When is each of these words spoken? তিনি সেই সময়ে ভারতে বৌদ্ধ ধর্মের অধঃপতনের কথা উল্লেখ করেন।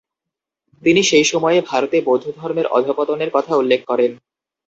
তিনি 0.83 1.01
সেই 1.03 1.25
সময়ে 1.31 1.59
ভারতে 1.61 1.97
বৌদ্ধ 2.01 2.25
ধর্মের 2.37 2.67
অধঃপতনের 2.77 3.29
কথা 3.33 3.53
উল্লেখ 3.55 3.81
করেন। 3.87 4.11